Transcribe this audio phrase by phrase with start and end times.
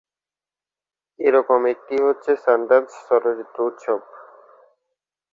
[1.19, 3.99] এরকম একটি হচ্ছে সানড্যান্স চলচ্চিত্র উৎসব।